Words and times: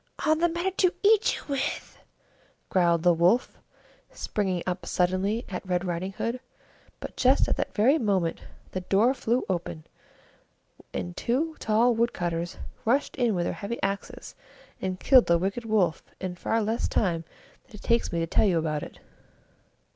"All 0.25 0.35
the 0.35 0.49
better 0.49 0.71
to 0.77 0.95
eat 1.03 1.35
you 1.35 1.43
with!" 1.47 1.99
growled 2.69 3.03
the 3.03 3.13
Wolf, 3.13 3.59
springing 4.11 4.63
up 4.65 4.87
suddenly 4.87 5.45
at 5.47 5.63
Red 5.63 5.85
Riding 5.85 6.13
Hood. 6.13 6.39
But 6.99 7.15
just 7.15 7.47
at 7.47 7.55
that 7.57 7.75
very 7.75 7.99
moment 7.99 8.41
the 8.71 8.81
door 8.81 9.13
flew 9.13 9.45
open, 9.47 9.83
and 10.91 11.15
two 11.15 11.55
tall 11.59 11.93
wood 11.93 12.13
cutters 12.13 12.57
rushed 12.83 13.15
in 13.17 13.35
with 13.35 13.43
their 13.45 13.53
heavy 13.53 13.77
axes, 13.83 14.33
and 14.81 14.99
killed 14.99 15.27
the 15.27 15.37
wicked 15.37 15.65
Wolf 15.65 16.01
in 16.19 16.33
far 16.33 16.63
less 16.63 16.87
time 16.87 17.23
than 17.67 17.75
it 17.75 17.83
takes 17.83 18.11
me 18.11 18.17
to 18.21 18.25
tell 18.25 18.45
you 18.47 18.57
about 18.57 18.81
it. 18.81 18.97